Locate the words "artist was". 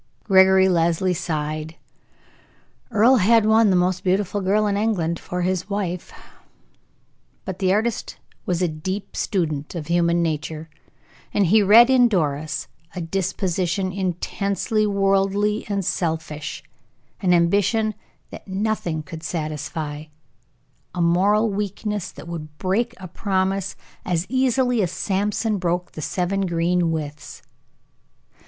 7.71-8.63